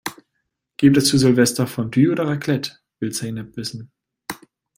"Gibt 0.77 0.97
es 0.97 1.09
zu 1.09 1.19
Silvester 1.19 1.67
Fondue 1.67 2.11
oder 2.11 2.27
Raclette?", 2.27 2.79
will 2.99 3.11
Zeynep 3.11 3.55
wissen. 3.55 3.91